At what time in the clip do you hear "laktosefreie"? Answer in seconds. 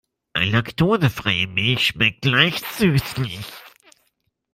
0.35-1.45